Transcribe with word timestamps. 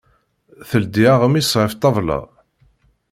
Teldi 0.69 1.05
aɣmis 1.13 1.51
ɣef 1.61 1.73
ṭṭabla. 1.77 2.19